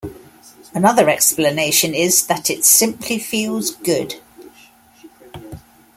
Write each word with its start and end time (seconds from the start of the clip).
Another 0.73 1.09
explanation 1.11 1.93
is 1.93 2.25
that 2.25 2.49
it 2.49 2.65
"simply 2.65 3.19
feels 3.19 3.69
good". 3.69 4.15